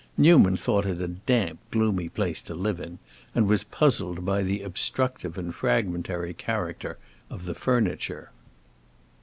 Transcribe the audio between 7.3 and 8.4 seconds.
the furniture.